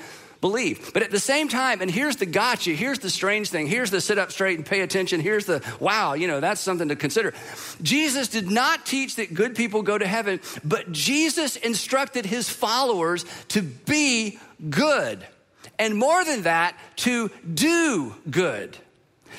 [0.46, 0.92] believe.
[0.92, 4.00] But at the same time, and here's the gotcha, here's the strange thing, here's the
[4.00, 7.34] sit up straight and pay attention, here's the wow, you know, that's something to consider.
[7.82, 13.24] Jesus did not teach that good people go to heaven, but Jesus instructed his followers
[13.48, 14.38] to be
[14.70, 15.26] good.
[15.80, 18.76] And more than that, to do good.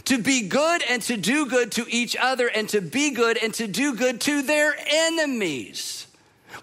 [0.05, 3.53] To be good and to do good to each other and to be good and
[3.53, 6.06] to do good to their enemies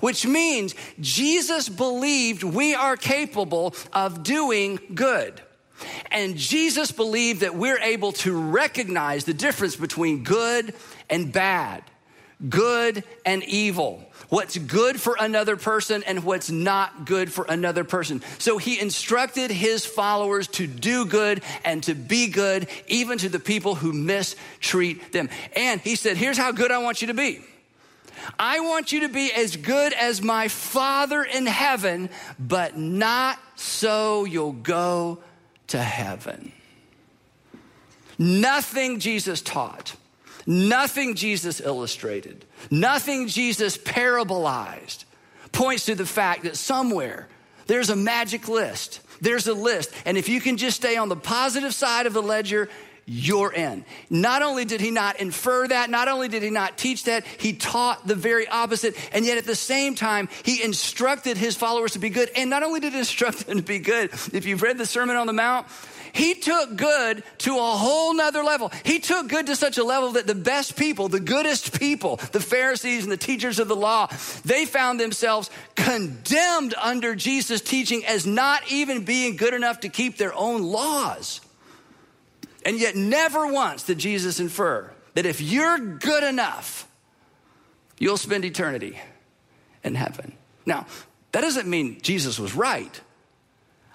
[0.00, 5.40] which means Jesus believed we are capable of doing good.
[6.10, 10.74] And Jesus believed that we're able to recognize the difference between good
[11.10, 11.82] and bad,
[12.48, 18.22] good and evil, what's good for another person and what's not good for another person.
[18.38, 23.40] So he instructed his followers to do good and to be good, even to the
[23.40, 25.28] people who mistreat them.
[25.56, 27.40] And he said, Here's how good I want you to be.
[28.38, 34.24] I want you to be as good as my Father in heaven, but not so
[34.24, 35.18] you'll go
[35.68, 36.52] to heaven.
[38.18, 39.96] Nothing Jesus taught,
[40.46, 45.04] nothing Jesus illustrated, nothing Jesus parabolized
[45.52, 47.28] points to the fact that somewhere
[47.66, 49.00] there's a magic list.
[49.20, 49.90] There's a list.
[50.04, 52.68] And if you can just stay on the positive side of the ledger,
[53.06, 53.84] you're in.
[54.08, 57.52] Not only did he not infer that, not only did he not teach that, he
[57.52, 58.96] taught the very opposite.
[59.12, 62.30] And yet at the same time, he instructed his followers to be good.
[62.36, 65.16] And not only did he instruct them to be good, if you've read the Sermon
[65.16, 65.66] on the Mount,
[66.14, 68.70] he took good to a whole nother level.
[68.84, 72.40] He took good to such a level that the best people, the goodest people, the
[72.40, 74.06] Pharisees and the teachers of the law,
[74.44, 80.16] they found themselves condemned under Jesus' teaching as not even being good enough to keep
[80.16, 81.40] their own laws.
[82.64, 86.88] And yet, never once did Jesus infer that if you're good enough,
[87.98, 88.98] you'll spend eternity
[89.82, 90.32] in heaven.
[90.66, 90.86] Now,
[91.32, 93.00] that doesn't mean Jesus was right.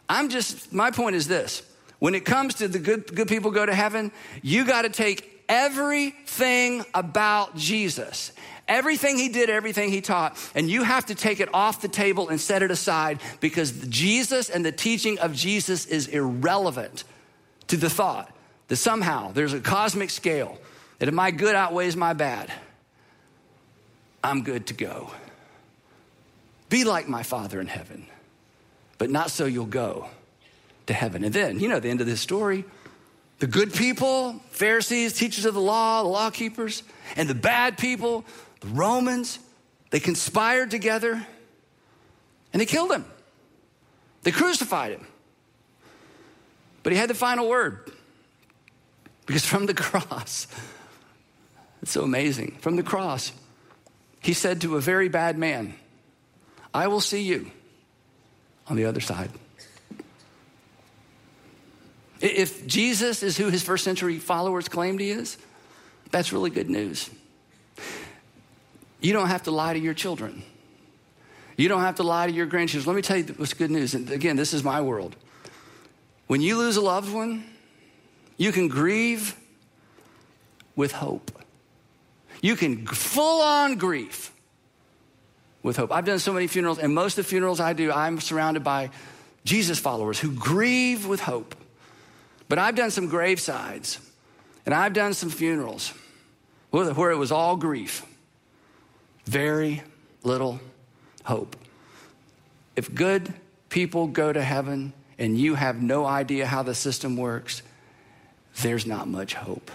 [0.07, 1.63] I'm just, my point is this
[1.99, 5.43] when it comes to the good, good people go to heaven, you got to take
[5.49, 8.31] everything about Jesus,
[8.67, 12.29] everything he did, everything he taught, and you have to take it off the table
[12.29, 17.03] and set it aside because Jesus and the teaching of Jesus is irrelevant
[17.67, 18.33] to the thought
[18.69, 20.57] that somehow there's a cosmic scale
[20.99, 22.51] that if my good outweighs my bad,
[24.23, 25.11] I'm good to go.
[26.69, 28.05] Be like my Father in heaven,
[28.97, 30.07] but not so you'll go
[30.85, 31.23] to heaven.
[31.23, 32.63] And then, you know, the end of this story
[33.39, 36.83] the good people, Pharisees, teachers of the law, the law keepers,
[37.15, 38.25] and the bad people,
[38.59, 39.39] the Romans,
[39.91, 41.25] they conspired together
[42.51, 43.05] and they killed him.
[44.23, 45.07] They crucified him.
[46.83, 47.89] But he had the final word.
[49.29, 50.47] Because from the cross,
[51.83, 52.57] it's so amazing.
[52.61, 53.31] From the cross,
[54.23, 55.75] he said to a very bad man,
[56.73, 57.51] I will see you
[58.65, 59.29] on the other side.
[62.21, 65.37] If Jesus is who his first century followers claimed he is,
[66.09, 67.07] that's really good news.
[68.99, 70.41] You don't have to lie to your children.
[71.55, 72.87] You don't have to lie to your grandchildren.
[72.87, 73.93] Let me tell you what's good news.
[73.93, 75.15] And again, this is my world.
[76.25, 77.43] When you lose a loved one,
[78.39, 79.35] you can grieve
[80.75, 81.29] with hope.
[82.41, 84.31] You can full on grief
[85.61, 85.91] with hope.
[85.91, 88.91] I've done so many funerals, and most of the funerals I do, I'm surrounded by
[89.43, 91.53] Jesus followers who grieve with hope.
[92.47, 93.99] But I've done some gravesides
[94.65, 95.93] and I've done some funerals
[96.71, 98.05] where it was all grief,
[99.25, 99.83] very
[100.23, 100.59] little
[101.23, 101.55] hope.
[102.75, 103.33] If good
[103.69, 107.61] people go to heaven and you have no idea how the system works,
[108.61, 109.71] there's not much hope.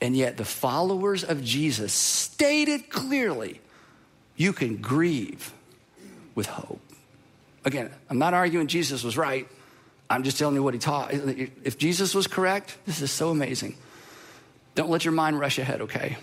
[0.00, 3.60] And yet, the followers of Jesus stated clearly
[4.36, 5.52] you can grieve
[6.34, 6.80] with hope.
[7.64, 9.46] Again, I'm not arguing Jesus was right.
[10.10, 11.12] I'm just telling you what he taught.
[11.12, 13.76] If Jesus was correct, this is so amazing.
[14.74, 16.16] Don't let your mind rush ahead, okay?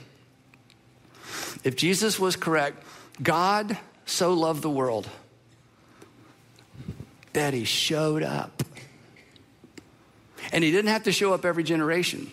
[1.63, 2.84] If Jesus was correct,
[3.21, 5.08] God so loved the world
[7.34, 8.63] that he showed up.
[10.52, 12.32] And he didn't have to show up every generation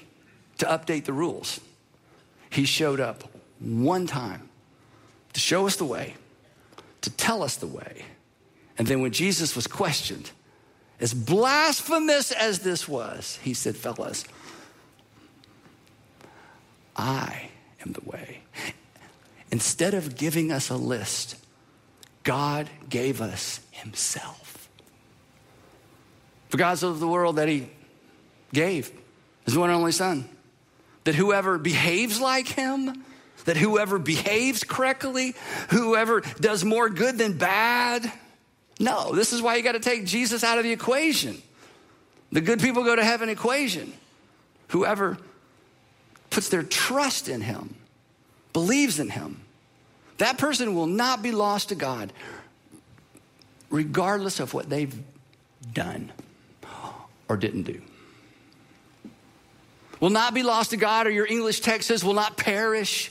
[0.59, 1.61] to update the rules.
[2.51, 3.25] He showed up
[3.59, 4.49] one time
[5.33, 6.15] to show us the way,
[7.03, 8.05] to tell us the way.
[8.79, 10.31] And then when Jesus was questioned,
[11.01, 14.25] as blasphemous as this was, he said, Fellas,
[16.97, 17.51] I
[17.85, 18.41] am the way.
[19.51, 21.37] Instead of giving us a list,
[22.23, 24.69] God gave us himself.
[26.49, 27.69] For God so loved the world that he
[28.57, 28.90] gave
[29.45, 30.27] his one and only son.
[31.05, 33.05] That whoever behaves like him,
[33.45, 35.35] that whoever behaves correctly,
[35.71, 38.11] whoever does more good than bad,
[38.81, 41.40] no, this is why you got to take Jesus out of the equation.
[42.33, 43.92] The good people go to heaven equation.
[44.69, 45.19] Whoever
[46.31, 47.77] puts their trust in him,
[48.53, 49.42] believes in him,
[50.19, 52.11] that person will not be lost to God,
[53.71, 54.99] regardless of what they've
[55.73, 56.11] done
[57.29, 57.83] or didn't do.
[60.01, 63.11] Will not be lost to God, or your English text says will not perish,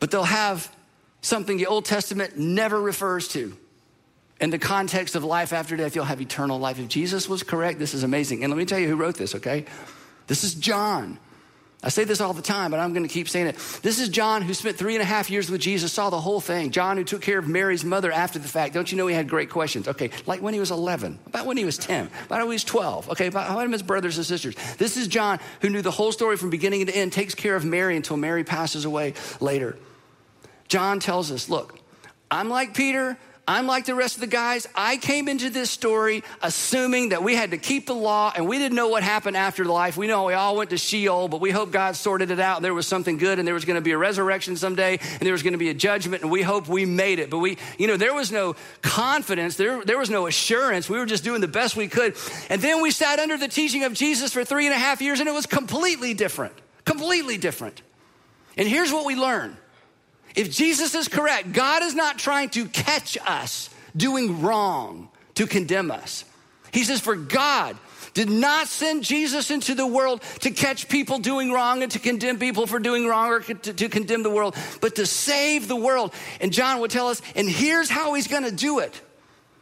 [0.00, 0.74] but they'll have
[1.22, 3.56] something the Old Testament never refers to
[4.40, 6.78] in the context of life after death, you'll have eternal life.
[6.78, 8.44] If Jesus was correct, this is amazing.
[8.44, 9.64] And let me tell you who wrote this, okay?
[10.26, 11.18] This is John.
[11.80, 13.56] I say this all the time, but I'm going to keep saying it.
[13.82, 16.40] This is John who spent three and a half years with Jesus, saw the whole
[16.40, 16.72] thing.
[16.72, 18.74] John who took care of Mary's mother after the fact.
[18.74, 19.86] Don't you know he had great questions?
[19.86, 22.64] Okay, like when he was 11, about when he was 10, about when he was
[22.64, 23.10] 12.
[23.10, 24.56] Okay, about how his brothers and sisters.
[24.76, 27.64] This is John who knew the whole story from beginning to end, takes care of
[27.64, 29.78] Mary until Mary passes away later.
[30.66, 31.78] John tells us, look,
[32.28, 33.16] I'm like Peter,
[33.48, 34.66] I'm like the rest of the guys.
[34.74, 38.58] I came into this story assuming that we had to keep the law and we
[38.58, 39.96] didn't know what happened after life.
[39.96, 42.60] We know we all went to Sheol, but we hope God sorted it out.
[42.60, 45.32] There was something good and there was going to be a resurrection someday and there
[45.32, 47.30] was going to be a judgment and we hope we made it.
[47.30, 49.56] But we, you know, there was no confidence.
[49.56, 50.90] There, there was no assurance.
[50.90, 52.16] We were just doing the best we could.
[52.50, 55.20] And then we sat under the teaching of Jesus for three and a half years
[55.20, 56.52] and it was completely different.
[56.84, 57.80] Completely different.
[58.58, 59.56] And here's what we learned.
[60.38, 65.90] If Jesus is correct, God is not trying to catch us doing wrong to condemn
[65.90, 66.24] us.
[66.72, 67.76] He says, For God
[68.14, 72.38] did not send Jesus into the world to catch people doing wrong and to condemn
[72.38, 76.14] people for doing wrong or to, to condemn the world, but to save the world.
[76.40, 79.02] And John would tell us, and here's how he's gonna do it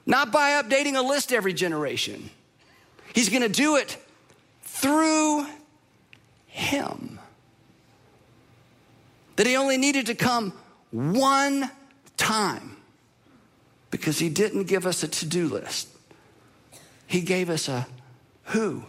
[0.04, 2.28] not by updating a list every generation,
[3.14, 3.96] he's gonna do it
[4.60, 5.46] through
[6.48, 7.18] him.
[9.36, 10.52] That he only needed to come
[10.91, 11.70] one
[12.16, 12.76] time
[13.91, 15.89] because he didn't give us a to do list.
[17.07, 17.87] He gave us a
[18.45, 18.84] who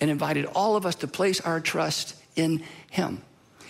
[0.00, 3.22] and invited all of us to place our trust in him.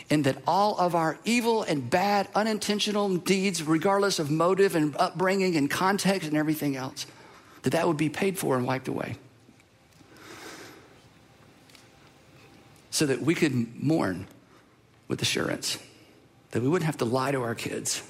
[0.09, 5.57] And that all of our evil and bad, unintentional deeds, regardless of motive and upbringing
[5.57, 7.07] and context and everything else,
[7.63, 9.17] that that would be paid for and wiped away.
[12.91, 14.29] So that we could mourn
[15.09, 15.79] with assurance
[16.57, 18.03] that we wouldn't have to lie to our kids.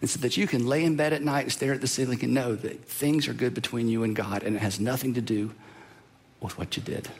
[0.00, 2.18] And so that you can lay in bed at night and stare at the ceiling
[2.24, 5.20] and know that things are good between you and God and it has nothing to
[5.20, 5.52] do
[6.40, 7.10] with what you did.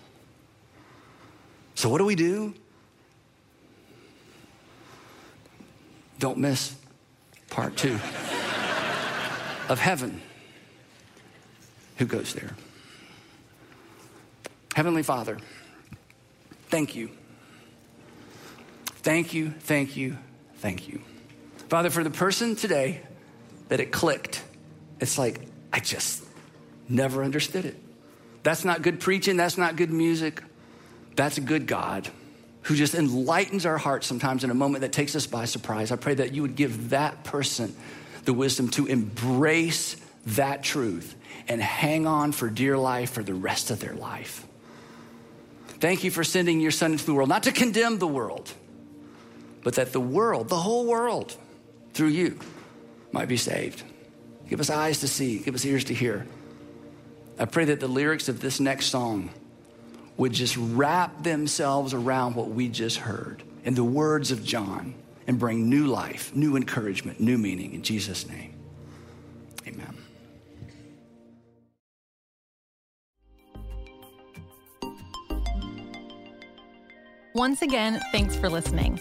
[1.75, 2.55] So, what do we do?
[6.19, 6.75] Don't miss
[7.51, 7.93] part two
[9.69, 10.23] of heaven.
[11.99, 12.57] Who goes there?
[14.75, 15.37] Heavenly Father,
[16.71, 17.11] thank you.
[19.03, 20.17] Thank you, thank you,
[20.65, 21.03] Thank you.
[21.69, 23.03] Father, for the person today
[23.69, 24.43] that it clicked,
[24.99, 26.25] it's like, I just
[26.89, 27.77] never understood it.
[28.43, 30.43] That's not good preaching, that's not good music.
[31.17, 32.09] That's a good God
[32.63, 35.93] who just enlightens our hearts sometimes in a moment that takes us by surprise.
[35.93, 37.77] I pray that you would give that person
[38.25, 39.97] the wisdom to embrace
[40.29, 41.15] that truth
[41.47, 44.47] and hang on for dear life for the rest of their life.
[45.79, 48.51] Thank you for sending your son into the world, not to condemn the world
[49.65, 51.37] but that the world, the whole world,
[51.95, 52.39] through you,
[53.11, 53.83] might be saved.
[54.49, 56.27] Give us eyes to see, give us ears to hear.
[57.39, 59.31] I pray that the lyrics of this next song
[60.17, 64.95] would just wrap themselves around what we just heard in the words of John
[65.27, 67.73] and bring new life, new encouragement, new meaning.
[67.73, 68.55] In Jesus' name,
[69.67, 69.97] amen.
[77.35, 79.01] Once again, thanks for listening.